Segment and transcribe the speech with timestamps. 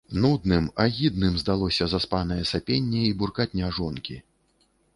[0.21, 4.21] Нудным, агідным здалося заспанае сапенне і буркатня жонкі.